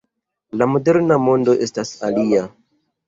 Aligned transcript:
La 0.61 0.67
moderna 0.71 1.19
mondo 1.27 1.55
estas 1.67 1.93
alia. 2.09 2.43